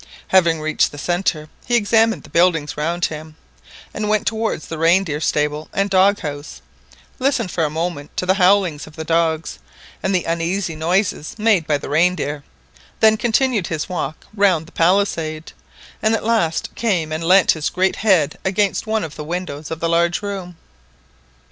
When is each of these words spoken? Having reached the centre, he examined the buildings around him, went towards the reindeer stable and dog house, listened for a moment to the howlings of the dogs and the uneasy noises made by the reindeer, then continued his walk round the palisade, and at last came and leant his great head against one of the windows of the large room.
Having 0.29 0.61
reached 0.61 0.91
the 0.91 0.97
centre, 0.97 1.47
he 1.63 1.75
examined 1.75 2.23
the 2.23 2.31
buildings 2.31 2.73
around 2.75 3.05
him, 3.05 3.35
went 3.93 4.25
towards 4.25 4.65
the 4.65 4.79
reindeer 4.79 5.19
stable 5.21 5.69
and 5.73 5.91
dog 5.91 6.21
house, 6.21 6.59
listened 7.19 7.51
for 7.51 7.63
a 7.63 7.69
moment 7.69 8.17
to 8.17 8.25
the 8.25 8.33
howlings 8.33 8.87
of 8.87 8.95
the 8.95 9.03
dogs 9.03 9.59
and 10.01 10.15
the 10.15 10.23
uneasy 10.23 10.75
noises 10.75 11.35
made 11.37 11.67
by 11.67 11.77
the 11.77 11.87
reindeer, 11.87 12.43
then 12.99 13.15
continued 13.15 13.67
his 13.67 13.87
walk 13.87 14.25
round 14.35 14.65
the 14.65 14.71
palisade, 14.71 15.53
and 16.01 16.15
at 16.15 16.25
last 16.25 16.73
came 16.73 17.11
and 17.11 17.23
leant 17.23 17.51
his 17.51 17.69
great 17.69 17.97
head 17.97 18.39
against 18.43 18.87
one 18.87 19.03
of 19.03 19.15
the 19.15 19.23
windows 19.23 19.69
of 19.69 19.79
the 19.79 19.87
large 19.87 20.23
room. 20.23 20.57